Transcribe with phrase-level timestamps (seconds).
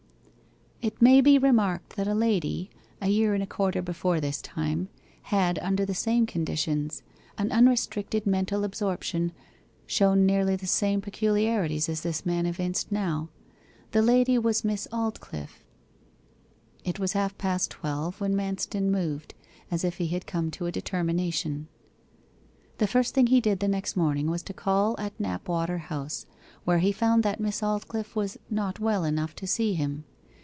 [0.83, 4.89] It may be remarked that a lady, a year and a quarter before this time,
[5.29, 7.03] had, under the same conditions
[7.37, 9.31] an unrestricted mental absorption
[9.85, 13.29] shown nearly the same peculiarities as this man evinced now.
[13.91, 15.63] The lady was Miss Aldclyffe.
[16.83, 19.35] It was half past twelve when Manston moved,
[19.69, 21.67] as if he had come to a determination.
[22.79, 26.25] The first thing he did the next morning was to call at Knapwater House;
[26.63, 30.05] where he found that Miss Aldclyffe was not well enough to see him.